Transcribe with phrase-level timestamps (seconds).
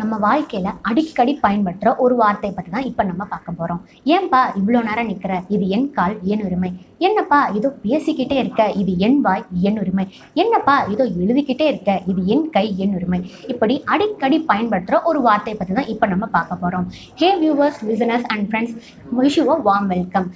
[0.00, 3.80] நம்ம வாழ்க்கையில அடிக்கடி பயன்படுற ஒரு வார்த்தை பத்தி தான் இப்ப நம்ம பார்க்க போறோம்.
[4.14, 5.34] ஏன்பா இவ்வளோ நேரம் நிக்கிற?
[5.54, 6.70] இது என் கால் என் உரிமை.
[7.06, 8.62] என்னப்பா இதோ பேசிக்கிட்டே இருக்க?
[8.80, 10.04] இது என் வாய் என் உரிமை.
[10.42, 11.90] என்னப்பா இதோ எழுதிக்கிட்டே இருக்க?
[12.10, 13.20] இது என் கை என் உரிமை.
[13.52, 16.86] இப்படி அடிக்கடி பயன்படுத்துற ஒரு வார்த்தை பத்தி தான் இப்ப நம்ம பார்க்க போறோம்.
[17.20, 18.74] Hey viewers listeners and friends
[19.20, 20.26] wish you warm welcome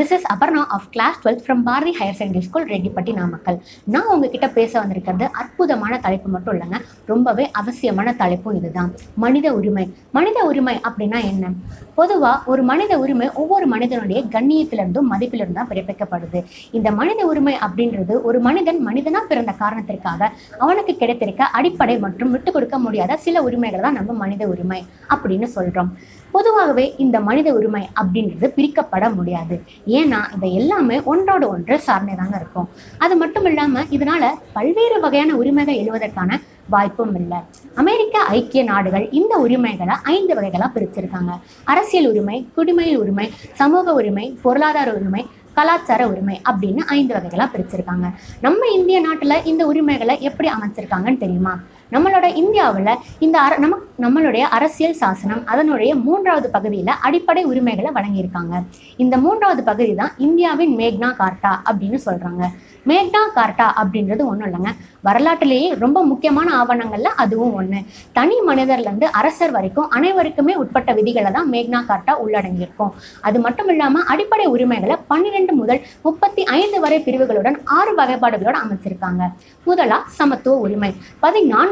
[0.00, 3.58] this is Aparna of class twelfth from Bharathi higher secondary school Reddipatti Namakkal
[3.94, 6.80] நான் உங்ககிட்ட பேச வந்திருக்கிறது அற்புதமான தலைப்பு மட்டும் இல்லைங்க.
[7.12, 8.92] ரொம்பவே அவசியமான தலைப்பும் இதுதான்.
[9.24, 9.84] மனித உரிமை.
[10.16, 11.52] மனித உரிமை அப்படின்னா என்ன?
[11.98, 16.40] பொதுவா ஒரு மனித உரிமை ஒவ்வொரு மனிதனுடைய கண்ணியத்திலிருந்தும் மதிப்பிலிருந்தும் தான் பிறப்பிக்கப்படுது.
[16.78, 20.30] இந்த மனித உரிமை அப்படின்றது ஒரு மனிதன் மனிதனா பிறந்த காரணத்திற்காக
[20.64, 24.80] அவனுக்கு கிடைத்திருக்க அடிப்படை மற்றும் விட்டு கொடுக்க முடியாத சில உரிமைகளை தான் நம்ம மனித உரிமை
[25.14, 25.92] அப்படின்னு சொல்றோம்.
[26.34, 29.56] பொதுவாகவே இந்த மனித உரிமை அப்படின்றது பிரிக்கப்பட முடியாது.
[29.98, 32.68] ஏன்னா இதை எல்லாமே ஒன்றோடு ஒன்று சார்ந்தே தாங்க இருக்கும்.
[33.04, 37.38] அது மட்டும் இல்லாம இதனால பல்வேறு வகையான உரிமைகள் எழுவதற்கான வாய்ப்பும் இல்லை
[37.74, 41.32] அமெரிக்க ஐக்கிய நாடுகள் இந்த உரிமைகளை ஐந்து வகைகளா பிரிச்சிருக்காங்க.
[41.64, 48.06] அரசியல் உரிமை குடிமையில் உரிமை சமூக உரிமை பொருளாதார உரிமை கலாச்சார உரிமை அப்படின்னு ஐந்து வகைகளா பிரிச்சிருக்காங்க.
[48.40, 51.60] நம்ம இந்திய நாட்டுல இந்த உரிமைகளை எப்படி அமைச்சிருக்காங்கன்னு தெரியுமா?
[51.92, 52.92] நம்மளோட இந்தியாவில்
[53.24, 58.54] இந்த அர நம்ம நம்மளுடைய அரசியல் சாசனம் அதனுடைய மூன்றாவது பகுதியில் அடிப்படை உரிமைகளை வழங்கியிருக்காங்க.
[59.02, 62.44] இந்த மூன்றாவது பகுதி தான் இந்தியாவின் மேக்னா கார்ட்டா அப்படின்னு சொல்கிறாங்க
[62.88, 64.70] மேக்னா கார்ட்டா அப்படின்றது ஒன்றும் இல்லைங்க.
[65.06, 67.78] வரலாற்றிலேயே ரொம்ப முக்கியமான ஆவணங்கள்ல அதுவும் ஒன்று
[68.18, 72.92] தனி மனிதர்ல இருந்து அரசர் வரைக்கும் அனைவருக்குமே உட்பட்ட விதிகளை தான் மேக்னா கார்ட்டா உள்ளடங்கியிருக்கும்.
[73.28, 79.22] அது மட்டும் இல்லாம அடிப்படை உரிமைகளை பன்னிரெண்டு முதல் முப்பத்தி ஐந்து வரை பிரிவுகளுடன் ஆறு வகைப்பாடுகளோட அமைச்சிருக்காங்க.
[79.68, 80.92] முதலா சமத்துவ உரிமை.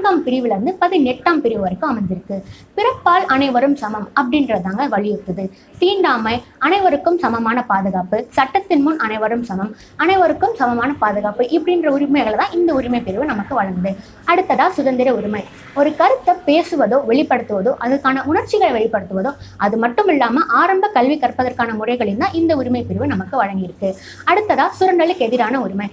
[0.00, 2.36] நான்காம் பிரிவுல இருந்து பதினெட்டாம் பிரிவு வரைக்கும் அமைஞ்சிருக்கு.
[2.76, 5.44] பிறப்பால் அனைவரும் சமம் அப்படின்றதாங்க வலியுறுத்துது.
[5.80, 6.32] தீண்டாமை
[6.66, 13.00] அனைவருக்கும் சமமான பாதுகாப்பு சட்டத்தின் முன் அனைவரும் சமம் அனைவருக்கும் சமமான பாதுகாப்பு இப்படின்ற உரிமைகளை தான் இந்த உரிமை
[13.08, 13.92] பிரிவு நமக்கு வழங்குது.
[14.32, 15.42] அடுத்ததா சுதந்திர உரிமை.
[15.80, 19.32] ஒரு கருத்தை பேசுவதோ வெளிப்படுத்துவதோ அதுக்கான உணர்ச்சிகளை வெளிப்படுத்துவதோ
[19.66, 23.90] அது மட்டும் இல்லாம ஆரம்ப கல்வி கற்பதற்கான முறைகளில் தான் இந்த உரிமை பிரிவு நமக்கு வழங்கியிருக்கு.
[24.30, 25.88] அடுத்ததா சுரண்டலுக்கு எதிரான உரிமை.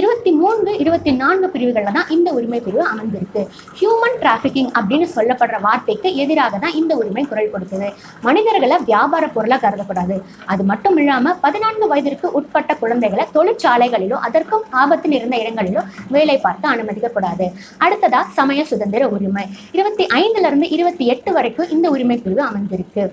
[0.00, 3.42] இருபத்தி மூன்று இருபத்தி நான்கு பிரிவுகள்ல தான் இந்த உரிமை பிரிவு அமைந்திருக்கு
[3.80, 7.88] ஹியூமன் டிராஃபிக்கிங் அப்படின்னு சொல்லப்படுற வார்த்தைக்கு எதிராக தான் இந்த உரிமை குரல் கொடுத்தது.
[8.28, 10.18] மனிதர்களை வியாபார பொருளா கருதக்கூடாது.
[10.54, 15.84] அது மட்டும் இல்லாம பதினான்கு வயதிற்கு உட்பட்ட குழந்தைகளை தொழிற்சாலைகளிலோ அதற்கும் ஆபத்து நிறைந்த இடங்களிலோ
[16.16, 17.48] வேலை பார்க்க அனுமதிக்க கூடாது
[17.86, 19.46] அடுத்ததா சமய சுதந்திர உரிமை.
[19.76, 23.04] இருபத்தி ஐந்துல இருந்து இருபத்தி எட்டு வரைக்கும் இந்த உரிமை பிரிவு அமைந்திருக்கு.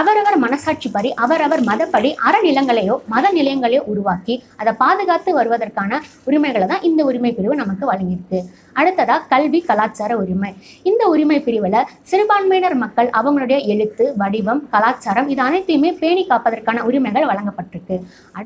[0.00, 7.00] அவரவர் மனசாட்சி படி அவரவர் மதப்படி அறநிலங்களையோ மத நிலையங்களையோ உருவாக்கி அதை பாதுகாத்து வருவதற்கான உரிமைகளை தான் இந்த
[7.10, 8.40] உரிமை பிரிவு நமக்கு வழங்கியிருக்கு.
[8.80, 10.50] அடுத்ததா கல்வி கலாச்சார உரிமை.
[10.90, 17.98] இந்த உரிமை பிரிவுல சிறுபான்மையினர் மக்கள் அவங்களுடைய எழுத்து வடிவம் கலாச்சாரம் இது அனைத்தையுமே பேணி காப்பதற்கான உரிமைகள் வழங்கப்பட்டிருக்கு.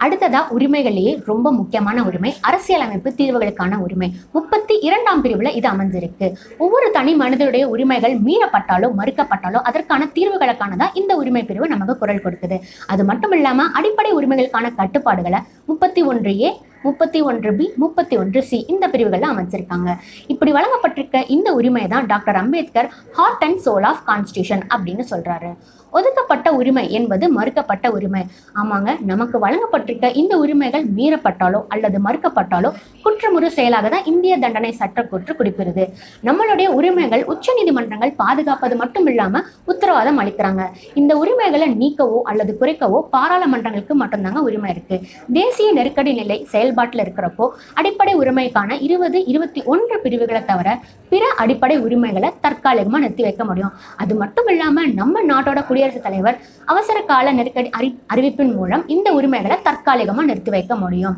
[0.04, 4.10] அடுத்ததா உரிமைகளிலேயே ரொம்ப முக்கியமான உரிமை அரசியலமைப்பு தீர்வுகளுக்கான உரிமை.
[4.36, 6.28] முப்பத்தி இரண்டாம் பிரிவுல இது அமைஞ்சிருக்கு.
[6.64, 13.04] ஒவ்வொரு தனி மனிதனுடைய உரிமைகள் மீறப்பட்டாலோ மறுக்கப்பட்டாலோ அதற்கான தீர்வுகளுக்கானதான் இந்த உரிமை பிரிவு நமக்கு குரல் கொடுக்குது அது
[13.04, 16.50] மட்டும் இல்லாம அடிப்படை உரிமைகளுக்கான கட்டுப்பாடுகளை முப்பத்தி ஒன்று ஏ
[16.82, 19.88] முப்பத்தி ஒன்று பி முப்பத்தி ஒன்று சி இந்த பிரிவுகளில் அமைச்சிருக்காங்க.
[20.26, 25.50] இப்படி வழங்கப்பட்டிருக்க இந்த உரிமை தான் doctor Ambedkar heart and soul of constitution அப்படின்னு சொல்றாரு.
[25.96, 28.22] ஒதுக்கப்பட்ட உரிமை என்பது மறுக்கப்பட்ட உரிமை.
[28.60, 32.70] ஆமாங்க நமக்கு வழங்கப்பட்டிருக்க இந்த உரிமைகள் மீறப்பட்டாலோ அல்லது மறுக்கப்பட்டாலோ
[33.04, 35.84] குற்றமுறு செயலாக தான் இந்திய தண்டனை சட்டக்கூற்று குறிப்பிடுது.
[36.28, 40.64] நம்மளுடைய உரிமைகள் உச்சநீதிமன்றங்கள் பாதுகாப்பது மட்டும் இல்லாம உத்தரவாதம் அளிக்கிறாங்க.
[41.02, 44.98] இந்த உரிமைகளை நீக்கவோ அல்லது குறைக்கவோ பாராளுமன்றங்களுக்கு மட்டும்தாங்க உரிமை இருக்கு.
[45.38, 47.46] தேசிய நெருக்கடி நிலை செயல்பாட்டில் இருக்கிறப்போ
[47.80, 50.68] அடிப்படை உரிமைக்கான இருபது இருபத்தி ஒன்று பிரிவுகளை தவிர
[51.12, 53.74] பிற அடிப்படை உரிமைகளை தற்காலிகமா நிறுத்தி வைக்க முடியும்.
[54.02, 56.36] அது மட்டும் இல்லாம நம்ம நாட்டோட குடியரசுத் தலைவர்
[56.72, 61.14] அவசர கால நெருக்கடி அறி அறிவிப்பின் மூலம் இந்த உரிமைகளை தற்காலிகமாக நிறுத்தி வைக்க முடியும்.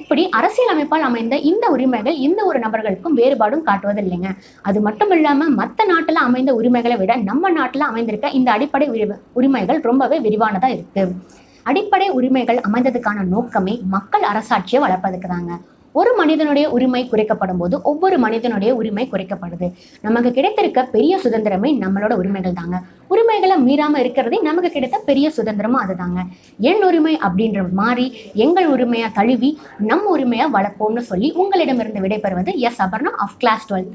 [0.00, 4.30] இப்படி அரசியல் அமைப்பால் அமைந்த இந்த உரிமைகள் இந்த ஒரு நபர்களுக்கும் வேறுபாடும் காட்டுவதில்லைங்க.
[4.70, 8.88] அது மட்டும் இல்லாமல் மற்ற நாட்டில் அமைந்த உரிமைகளை விட நம்ம நாட்டில் அமைந்திருக்க இந்த அடிப்படை
[9.40, 11.04] உரிமைகள் ரொம்பவே விரிவானதாக இருக்கு.
[11.70, 15.52] அடிப்படை உரிமைகள் அமைந்ததுக்கான நோக்கமே மக்கள் அரசாட்சியை வளர்ப்பதுக்கு தாங்க
[16.00, 19.68] ஒரு மனிதனுடைய உரிமை குறைக்கப்படும் போது ஒவ்வொரு மனிதனுடைய உரிமை குறைக்கப்படுது.
[20.06, 22.78] நமக்கு கிடைத்திருக்க பெரிய சுதந்திரமே நம்மளோட உரிமைகள் தாங்க.
[23.12, 26.20] உரிமைகளை மீறாம இருக்கிறதே நமக்கு கிடைத்த பெரிய சுதந்திரமும் அதுதாங்க.
[26.70, 28.06] என் உரிமை அப்படின்ற மாறி
[28.46, 29.52] எங்கள் உரிமையா தழுவி
[29.90, 33.94] நம் உரிமையா வளர்ப்போம்னு சொல்லி உங்களிடமிருந்து விடைபெறுவது S Aparna of class twelfth